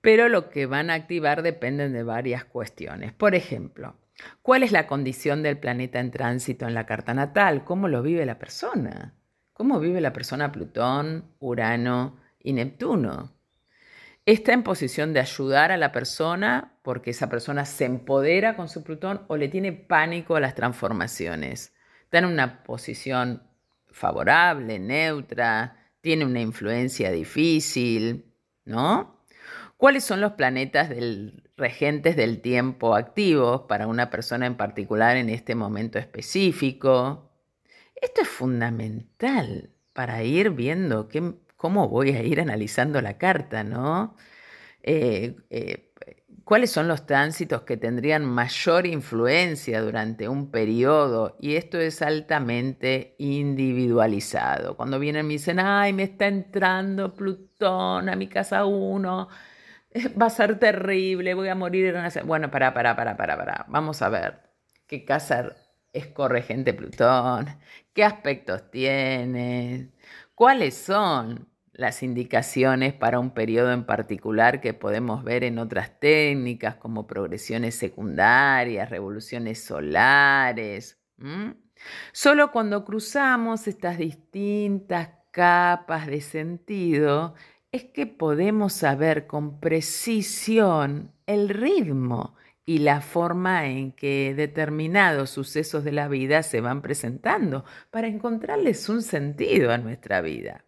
[0.00, 3.12] pero lo que van a activar dependen de varias cuestiones.
[3.12, 3.96] Por ejemplo,
[4.42, 7.64] ¿cuál es la condición del planeta en tránsito en la carta natal?
[7.64, 9.14] ¿Cómo lo vive la persona?
[9.52, 13.34] ¿Cómo vive la persona Plutón, Urano y Neptuno?
[14.24, 18.82] ¿Está en posición de ayudar a la persona porque esa persona se empodera con su
[18.82, 21.74] Plutón o le tiene pánico a las transformaciones?
[22.04, 23.42] ¿Está en una posición
[23.88, 25.76] favorable, neutra?
[26.00, 28.32] ¿Tiene una influencia difícil?
[28.64, 29.19] ¿No?
[29.80, 30.90] ¿Cuáles son los planetas
[31.56, 37.32] regentes del tiempo activos para una persona en particular en este momento específico?
[37.94, 41.08] Esto es fundamental para ir viendo
[41.56, 44.16] cómo voy a ir analizando la carta, ¿no?
[44.82, 45.94] Eh, eh,
[46.44, 51.38] ¿Cuáles son los tránsitos que tendrían mayor influencia durante un periodo?
[51.40, 54.76] Y esto es altamente individualizado.
[54.76, 59.28] Cuando vienen y me dicen, ay, me está entrando Plutón a mi casa 1,
[60.20, 62.10] va a ser terrible, voy a morir en una...
[62.24, 63.66] Bueno, para, para, para, para, para.
[63.68, 64.40] Vamos a ver
[64.86, 65.56] qué casa
[65.92, 67.46] es corregente Plutón,
[67.92, 69.90] qué aspectos tiene,
[70.34, 76.76] cuáles son las indicaciones para un periodo en particular que podemos ver en otras técnicas
[76.76, 81.00] como progresiones secundarias, revoluciones solares.
[82.12, 87.34] Solo cuando cruzamos estas distintas capas de sentido
[87.72, 92.34] es que podemos saber con precisión el ritmo
[92.66, 98.88] y la forma en que determinados sucesos de la vida se van presentando para encontrarles
[98.88, 100.64] un sentido a nuestra vida.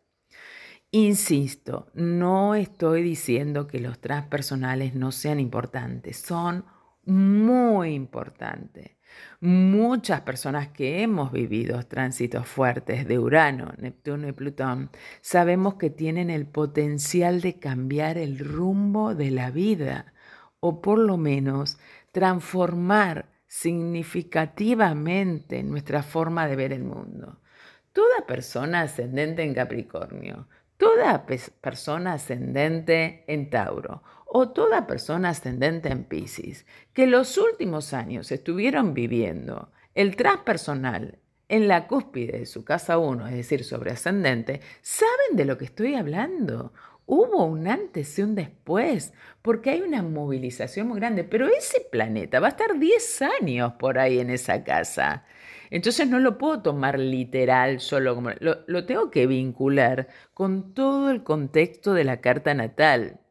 [0.90, 6.64] Insisto, no estoy diciendo que los transpersonales no sean importantes, son
[7.04, 8.96] muy importantes.
[9.40, 16.30] Muchas personas que hemos vivido tránsitos fuertes de Urano, Neptuno y Plutón, sabemos que tienen
[16.30, 20.12] el potencial de cambiar el rumbo de la vida
[20.60, 21.78] o por lo menos
[22.12, 27.40] transformar significativamente nuestra forma de ver el mundo.
[27.92, 30.46] Toda persona ascendente en Capricornio,
[30.76, 34.02] toda persona ascendente en Tauro
[34.34, 36.64] o toda persona ascendente en Pisces
[36.94, 41.18] que los últimos años estuvieron viviendo el transpersonal
[41.50, 45.66] en la cúspide de su casa 1, es decir, sobre ascendente, saben de lo que
[45.66, 46.72] estoy hablando.
[47.04, 52.40] Hubo un antes y un después, porque hay una movilización muy grande, pero ese planeta
[52.40, 55.26] va a estar 10 años por ahí en esa casa.
[55.68, 58.30] Entonces no lo puedo tomar literal solo como...
[58.40, 63.21] Lo, lo tengo que vincular con todo el contexto de la carta natal.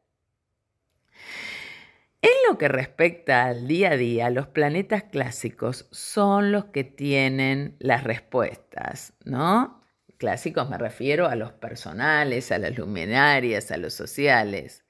[2.22, 7.76] En lo que respecta al día a día, los planetas clásicos son los que tienen
[7.80, 9.82] las respuestas, ¿no?
[10.18, 14.86] Clásicos me refiero a los personales, a las luminarias, a los sociales.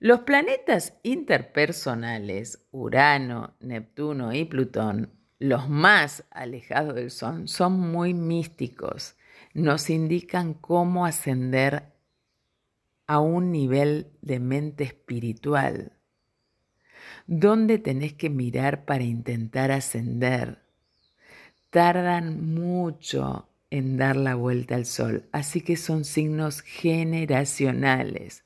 [0.00, 9.16] Los planetas interpersonales, Urano, Neptuno y Plutón, los más alejados del Sol, son muy místicos.
[9.54, 11.94] Nos indican cómo ascender
[13.06, 15.95] a un nivel de mente espiritual
[17.28, 20.62] ¿Dónde tenés que mirar para intentar ascender?
[21.70, 28.44] Tardan mucho en dar la vuelta al sol, así que son signos generacionales.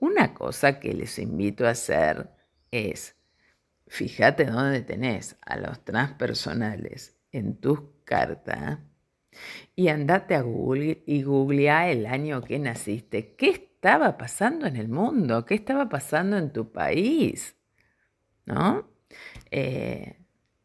[0.00, 2.30] Una cosa que les invito a hacer
[2.70, 3.16] es,
[3.86, 8.78] fíjate dónde tenés a los transpersonales en tus cartas
[9.76, 13.36] y andate a Google y googlea el año que naciste.
[13.36, 15.44] ¿Qué estaba pasando en el mundo?
[15.44, 17.56] ¿Qué estaba pasando en tu país?
[18.46, 18.88] ¿No?
[19.50, 20.18] Eh,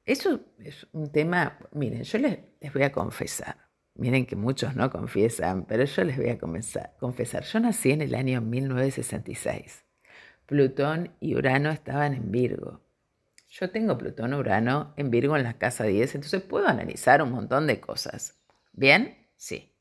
[0.06, 2.40] eso es un tema, miren, yo les,
[2.74, 3.58] voy a confesar,
[3.96, 8.16] miren que muchos no confiesan, pero yo les voy a confesar, yo nací en el
[8.16, 9.84] año 1966.
[10.46, 12.82] Plutón y Urano estaban en Virgo.
[13.50, 17.68] Yo tengo Plutón Urano en Virgo en la casa 10, entonces puedo analizar un montón
[17.68, 18.40] de cosas.
[18.72, 19.28] ¿Bien?
[19.36, 19.74] Sí.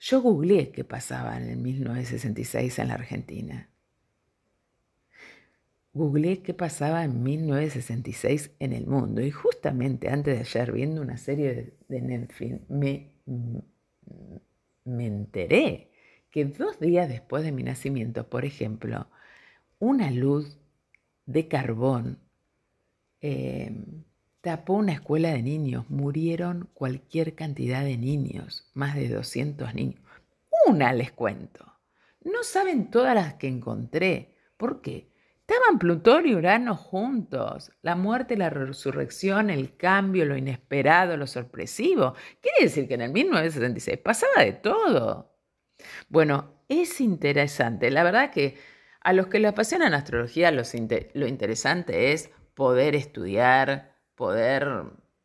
[0.00, 3.69] Yo googleé qué pasaba en el 1966 en la Argentina.
[5.92, 11.16] Googleé qué pasaba en 1966 en el mundo y justamente antes de ayer viendo una
[11.16, 13.14] serie de Netflix me,
[14.84, 15.90] me enteré
[16.30, 19.08] que dos días después de mi nacimiento, por ejemplo,
[19.80, 20.58] una luz
[21.26, 22.18] de carbón
[23.20, 23.72] eh,
[24.40, 25.88] tapó una escuela de niños.
[25.90, 30.00] Murieron cualquier cantidad de niños, más de 200 niños.
[30.66, 31.66] Una les cuento.
[32.22, 34.36] No saben todas las que encontré.
[34.56, 35.09] ¿Por qué?
[35.50, 37.72] Estaban Plutón y Urano juntos.
[37.82, 42.14] La muerte, la resurrección, el cambio, lo inesperado, lo sorpresivo.
[42.40, 45.34] Quiere decir que en el 1976 pasaba de todo.
[46.08, 47.90] Bueno, es interesante.
[47.90, 48.58] La verdad que
[49.00, 54.84] a los que le apasionan astrología, lo interesante es poder estudiar, poder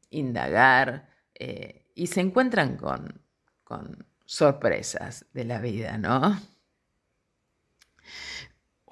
[0.10, 3.22] indagar eh, y se encuentran con,
[3.64, 6.36] con sorpresas de la vida, ¿no?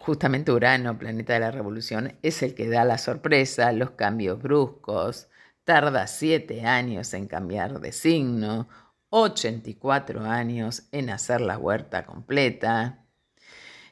[0.06, 5.30] Justamente Urano, planeta de la revolución, es el que da la sorpresa, los cambios bruscos,
[5.64, 8.68] tarda siete años en cambiar de signo,
[9.12, 13.06] 84 años en hacer la huerta completa.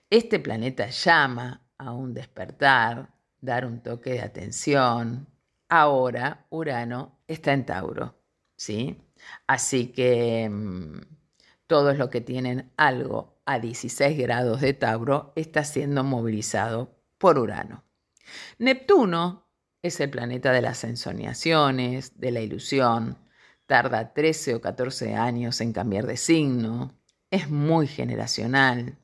[0.10, 5.30] Este planeta llama a un despertar, dar un toque de atención.
[5.70, 8.16] Ahora Urano está en Tauro,
[8.58, 9.02] ¿sí?
[9.48, 11.00] Así que mm,
[11.68, 17.84] todos los que tienen algo a 16 grados de Tauro está siendo movilizado por Urano.
[18.60, 19.48] Neptuno
[19.82, 23.18] es el planeta de las ensoñaciones, de la ilusión,
[23.66, 27.00] tarda 13 o 14 años en cambiar de signo,
[27.32, 28.98] es muy generacional,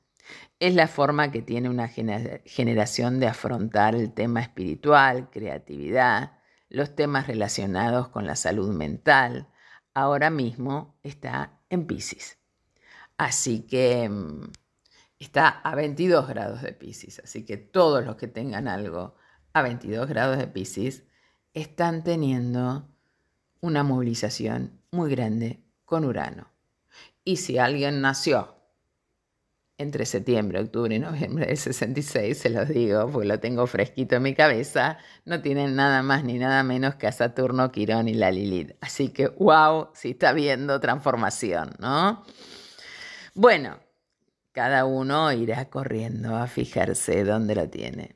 [0.59, 7.27] es la forma que tiene una generación de afrontar el tema espiritual, creatividad, los temas
[7.27, 9.47] relacionados con la salud mental.
[9.93, 12.36] Ahora mismo está en Pisces.
[13.17, 14.51] Así que mm,
[15.19, 17.19] está a 22 grados de Pisces.
[17.23, 19.15] Así que todos los que tengan algo
[19.53, 21.03] a 22 grados de Pisces
[21.53, 22.87] están teniendo
[23.61, 26.51] una movilización muy grande con Urano.
[27.23, 28.55] Y si alguien nació
[29.79, 34.23] entre septiembre, octubre y noviembre del 66, se los digo, porque lo tengo fresquito en
[34.23, 38.31] mi cabeza, no tienen nada más ni nada menos que a Saturno, Quirón y la
[38.31, 38.75] Lilith.
[38.81, 42.23] Así que, wow, si está viendo transformación, ¿no?
[43.39, 43.77] Bueno,
[44.51, 48.15] cada uno irá corriendo a fijarse dónde lo tiene.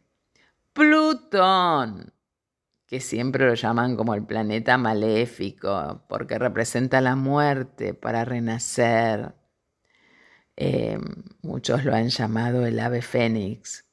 [0.74, 2.12] Plutón,
[2.88, 9.36] que siempre lo llaman como el planeta maléfico, porque representa la muerte para renacer
[10.58, 10.98] eh,
[11.44, 13.86] muchos lo han llamado el ave fénix,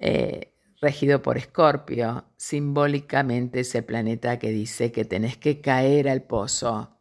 [0.00, 6.97] eh, regido por Escorpio, simbólicamente ese planeta que dice que tenés que caer al pozo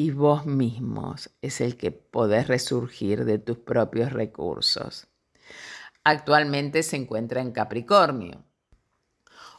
[0.00, 5.08] y vos mismos es el que podés resurgir de tus propios recursos.
[6.04, 8.42] Actualmente se encuentra en Capricornio.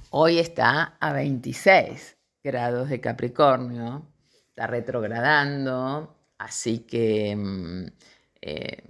[0.10, 4.08] Hoy está a 26 grados de Capricornio,
[4.50, 7.86] está retrogradando, así que mm,
[8.42, 8.84] eh,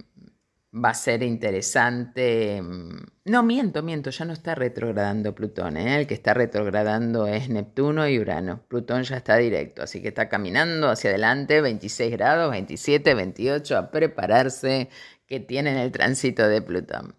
[0.72, 2.60] va a ser interesante.
[2.62, 5.76] Mm, no, miento, miento, ya no está retrogradando Plutón.
[5.76, 5.98] ¿eh?
[6.00, 8.64] El que está retrogradando es Neptuno y Urano.
[8.68, 13.90] Plutón ya está directo, así que está caminando hacia adelante, 26 grados, 27, 28, a
[13.90, 14.88] prepararse
[15.26, 17.16] que tienen el tránsito de Plutón.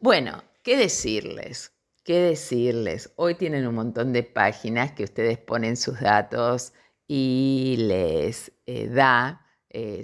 [0.00, 1.72] Bueno, ¿qué decirles?
[2.04, 3.12] ¿Qué decirles?
[3.16, 6.72] Hoy tienen un montón de páginas que ustedes ponen sus datos
[7.08, 9.42] y les eh, da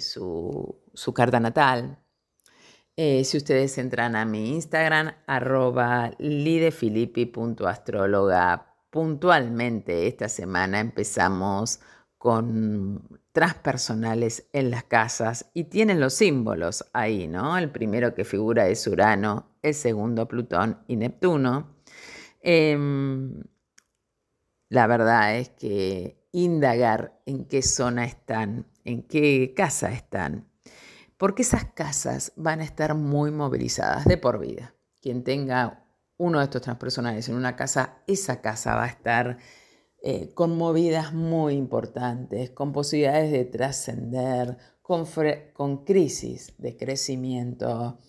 [0.01, 2.02] su su carta natal.
[2.97, 11.81] Eh, si ustedes entran a mi Instagram, arroba lidefilippi.astróloga, puntualmente esta semana empezamos
[12.19, 17.57] con transpersonales en las casas y tienen los símbolos ahí, ¿no?
[17.57, 21.77] El primero que figura es Urano, el segundo Plutón y Neptuno.
[22.43, 23.43] Em,
[24.69, 30.52] la verdad es que indagar en qué zona están, en qué casa están,
[31.23, 34.75] porque esas casas van a estar muy movilizadas de por vida.
[35.01, 39.39] Quien tenga uno de estos transpersonales en una casa, esa casa va a estar
[40.03, 45.07] eh, con movidas muy importantes, con posibilidades de trascender, con,
[45.53, 48.01] con crisis de crecimiento.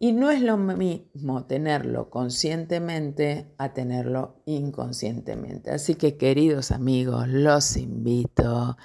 [0.00, 5.70] Y no es lo mismo tenerlo conscientemente a tenerlo inconscientemente.
[5.70, 8.76] Así que queridos amigos, los invito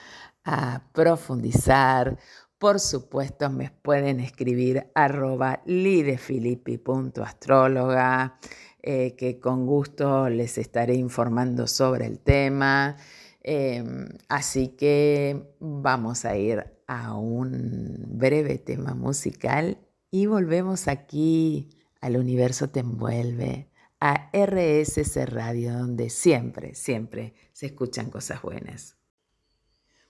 [0.43, 2.19] a profundizar.
[2.61, 8.37] Por supuesto, me pueden escribir arroba lidefilippi.astróloga,
[8.83, 12.97] eh, que con gusto les estaré informando sobre el tema.
[13.41, 19.79] Em, así que vamos a ir a un breve tema musical
[20.11, 28.11] y volvemos aquí al universo te envuelve, a RSC Radio, donde siempre, siempre se escuchan
[28.11, 29.00] cosas buenas.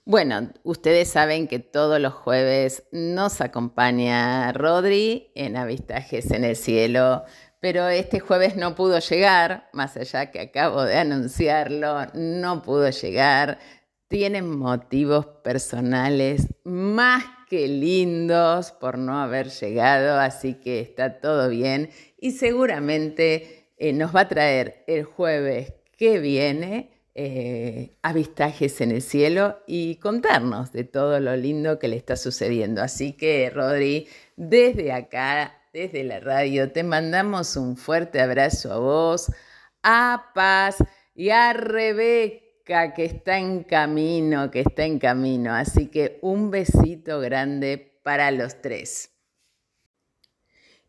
[0.04, 7.22] Bueno, ustedes saben que todos los jueves nos acompaña Rodri en Avistajes en el Cielo,
[7.60, 13.60] pero este jueves no pudo llegar, más allá que acabo de anunciarlo, no pudo llegar.
[14.08, 21.90] Tienen motivos personales más que lindos por no haber llegado, así que está todo bien
[22.18, 29.02] y seguramente eh, nos va a traer el jueves que viene eh, avistajes en el
[29.02, 32.82] cielo y contarnos de todo lo lindo que le está sucediendo.
[32.82, 39.30] Así que, Rodri, desde acá, desde la radio, te mandamos un fuerte abrazo a vos,
[39.82, 40.76] a Paz
[41.14, 45.54] y a Rebeca, que está en camino, que está en camino.
[45.54, 49.11] Así que un besito grande para los tres.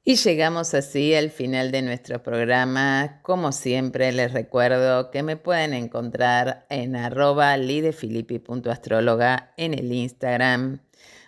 [0.05, 3.21] Y llegamos así al final de nuestro programa.
[3.21, 10.81] Como siempre, les recuerdo que me pueden encontrar en arroba lidefilippi.astróloga en el Instagram.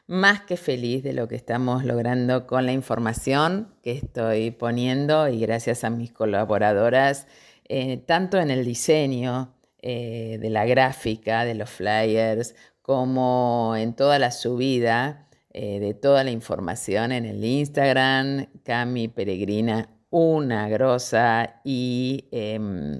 [0.07, 5.39] Más que feliz de lo que estamos logrando con la información que estoy poniendo y
[5.39, 7.27] gracias a mis colaboradoras,
[7.69, 14.19] eh, tanto en el diseño eh, de la gráfica, de los flyers, como en toda
[14.19, 15.24] la subida
[15.57, 22.99] eh, de toda la información en el Instagram, Cami Peregrina, una grosa, y em,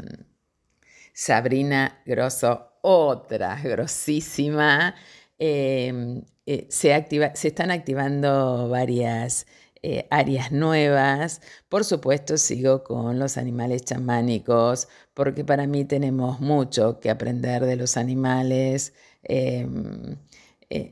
[1.14, 4.96] Sabrina Grosso, otra grosísima.
[5.38, 9.48] Em, eh, se, se, están activando varias
[9.84, 11.42] eh, áreas nuevas.
[11.68, 17.76] Por supuesto, sigo con los animales chamánicos, porque para mí tenemos mucho que aprender de
[17.76, 18.94] los animales.
[19.24, 20.18] Em,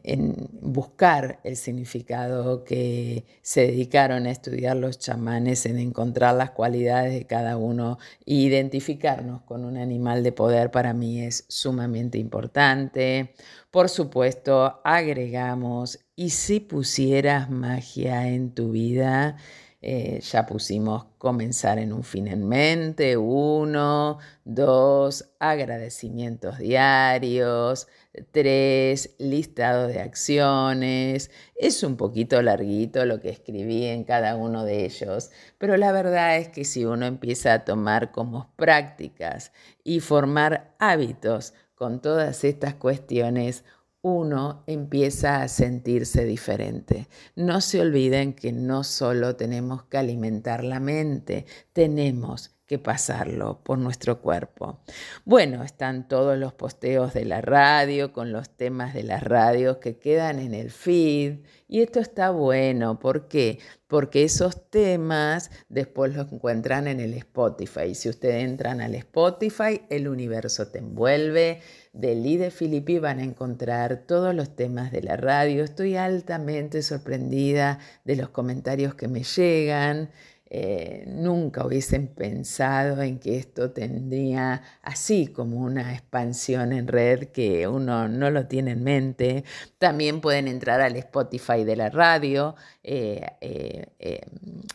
[0.03, 7.13] en buscar el significado que se dedicaron a estudiar los chamanes, en encontrar las cualidades
[7.13, 13.33] de cada uno e identificarnos con un animal de poder para mí es sumamente importante.
[13.71, 19.37] Por supuesto, agregamos, y si pusieras magia en tu vida,
[19.85, 27.89] eh, ya pusimos comenzar en un fin en mente, uno, dos, agradecimientos diarios,
[28.31, 31.31] tres, listado de acciones.
[31.55, 36.37] Es un poquito larguito lo que escribí en cada uno de ellos, pero la verdad
[36.37, 39.51] es que si uno empieza a tomar como prácticas
[39.83, 43.63] y formar hábitos con todas estas cuestiones,
[44.01, 47.07] uno empieza a sentirse diferente.
[47.35, 54.21] No se olviden que no solo tenemos que alimentar la mente, tenemos pasarlo por nuestro
[54.21, 54.79] cuerpo.
[55.25, 59.97] Bueno, están todos los posteos de la radio con los temas de las radios que
[59.97, 62.99] quedan en el feed y esto está bueno.
[62.99, 63.59] ¿Por qué?
[63.87, 67.95] Porque esos temas después los encuentran en el Spotify.
[67.95, 71.61] Si ustedes entran al Spotify, el universo te envuelve
[71.93, 75.63] de Lide Filippi van a encontrar todos los temas de la radio.
[75.63, 80.09] Estoy altamente sorprendida de los comentarios que me llegan.
[80.55, 87.67] Eh, nunca hubiesen pensado en que esto tendría así como una expansión en red que
[87.67, 89.45] uno no lo tiene en mente.
[89.79, 92.53] También pueden entrar al Spotify de la radio.
[92.83, 94.21] Eh, eh,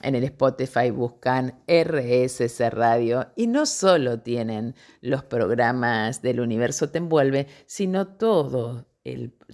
[0.02, 6.98] en el Spotify buscan RSC Radio y no solo tienen los programas del universo te
[6.98, 8.84] envuelve, sino todos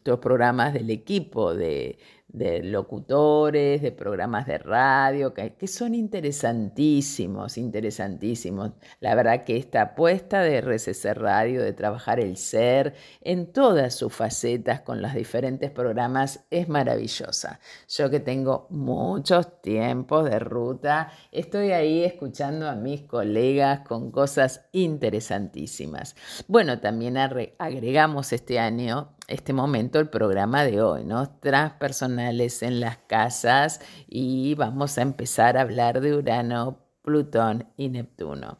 [0.05, 1.99] los programas del equipo de,
[2.35, 8.73] de locutores, de programas de radio, que, que, son interesantísimos, interesantísimos.
[8.99, 14.13] La verdad que esta apuesta de RCC Radio, de trabajar el ser en todas sus
[14.13, 17.61] facetas con los diferentes programas, es maravillosa.
[17.89, 24.67] Yo que tengo muchos tiempos de ruta, estoy ahí escuchando a mis colegas con cosas
[24.73, 26.17] interesantísimas.
[26.49, 31.29] Bueno, también agregamos este año este momento el programa de hoy, ¿no?
[31.41, 38.59] Transpersonales en las casas y vamos a empezar a hablar de Urano, Plutón y Neptuno.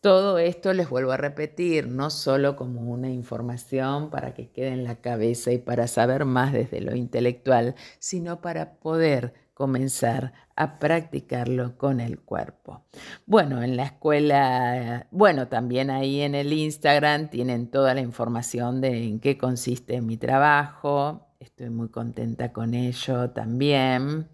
[0.00, 4.84] Todo esto les vuelvo a repetir, no solo como una información para que quede en
[4.84, 11.78] la cabeza y para saber más desde lo intelectual, sino para poder comenzar a practicarlo
[11.78, 12.84] con el cuerpo.
[13.24, 19.04] Bueno, en la escuela, bueno, también ahí en el Instagram tienen toda la información de
[19.04, 21.28] en qué consiste mi trabajo.
[21.40, 24.28] Estoy muy contenta con ello también.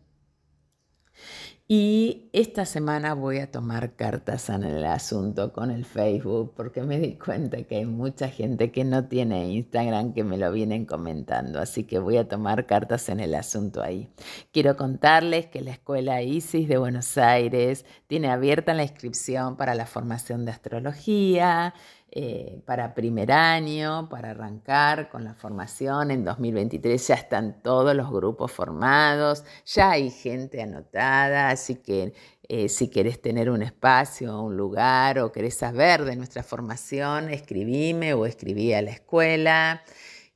[1.69, 6.99] Y esta semana voy a tomar cartas en el asunto con el Facebook porque me
[6.99, 11.61] di cuenta que hay mucha gente que no tiene Instagram que me lo vienen comentando,
[11.61, 14.09] así que voy a tomar cartas en el asunto ahí.
[14.53, 19.87] Quiero contarles que la Escuela ISIS de Buenos Aires tiene abierta la inscripción para la
[19.87, 21.75] formación de astrología.
[22.15, 26.11] Eh, para primer año, para arrancar con la formación.
[26.11, 32.13] En 2023 ya están todos los grupos formados, ya hay gente anotada, así que
[32.51, 38.13] eh, si querés tener un espacio, un lugar o querés saber de nuestra formación, escribime
[38.13, 39.83] o escribí a la escuela.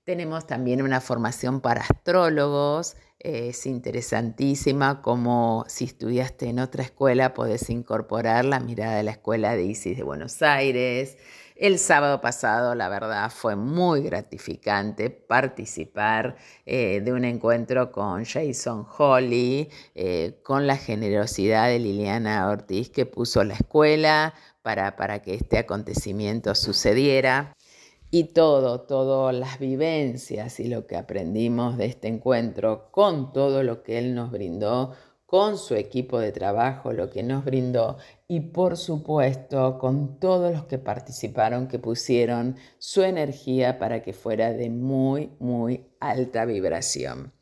[0.04, 2.96] Tenemos también una formación para astrólogos.
[3.18, 9.54] es interesantísima como si estudiaste en otra escuela podés incorporar la mirada de la escuela
[9.54, 11.18] de ISIS de Buenos Aires.
[11.58, 16.36] El sábado pasado, la verdad, fue muy gratificante participar
[16.66, 23.06] eh, de un encuentro con Jason Holly, eh, con la generosidad de Liliana Ortiz que
[23.06, 27.54] puso la escuela para, para que este acontecimiento sucediera.
[28.10, 33.82] Y todo, todas las vivencias y lo que aprendimos de este encuentro con todo lo
[33.82, 34.94] que él nos brindó
[35.26, 37.98] con su equipo de trabajo, lo que nos brindó
[38.28, 44.52] y por supuesto con todos los que participaron, que pusieron su energía para que fuera
[44.52, 47.32] de muy, muy alta vibración.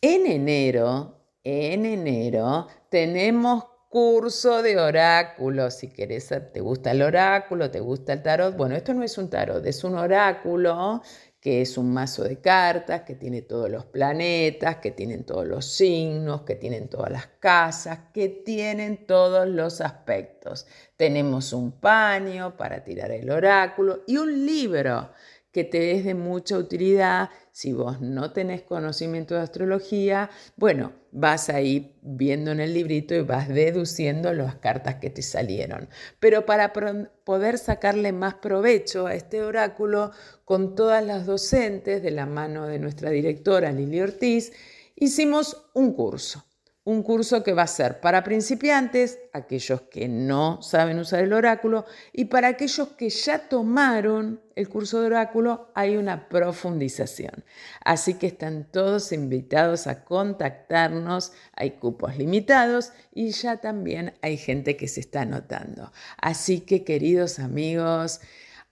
[0.00, 5.70] En enero, en enero tenemos curso de oráculo.
[5.70, 8.56] Si querés, te gusta el oráculo, te gusta el tarot.
[8.56, 11.02] Bueno, esto no es un tarot, es un oráculo
[11.42, 15.66] que es un mazo de cartas, que tiene todos los planetas, que tienen todos los
[15.66, 20.68] signos, que tienen todas las casas, que tienen todos los aspectos.
[20.96, 25.10] Tenemos un paño para tirar el oráculo y un libro
[25.50, 27.28] que te es de mucha utilidad.
[27.54, 33.20] Si vos no tenés conocimiento de astrología, bueno, vas ahí viendo en el librito y
[33.20, 35.90] vas deduciendo las cartas que te salieron.
[36.18, 40.12] Pero para poder sacarle más provecho a este oráculo,
[40.46, 44.52] con todas las docentes de la mano de nuestra directora Lili Ortiz,
[44.96, 46.46] hicimos un curso
[46.84, 51.84] un curso que va a ser para principiantes, aquellos que no saben usar el oráculo,
[52.12, 57.44] y para aquellos que ya tomaron el curso de oráculo hay una profundización.
[57.84, 64.76] Así que están todos invitados a contactarnos, hay cupos limitados y ya también hay gente
[64.76, 65.92] que se está anotando.
[66.20, 68.20] Así que queridos amigos,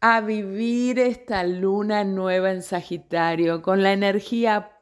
[0.01, 4.80] a vivir esta luna nueva en Sagitario con la energía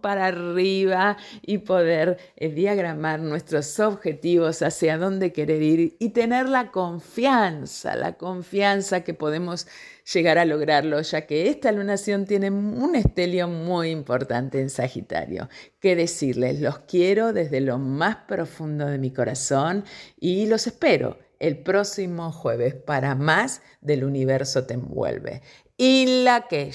[0.00, 6.70] para arriba y poder eh, diagramar nuestros objetivos, hacia dónde querer ir y tener la
[6.70, 9.66] confianza, la confianza que podemos
[10.12, 15.48] llegar a lograrlo, ya que esta lunación tiene un estelio muy importante en Sagitario.
[15.80, 16.60] ¿Qué decirles?
[16.60, 19.84] Los quiero desde lo más profundo de mi corazón
[20.18, 25.42] y los espero el próximo jueves para más del universo te envuelve.
[25.76, 26.72] Y la que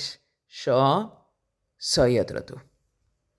[0.47, 1.29] yo
[1.77, 2.55] soy otro tú.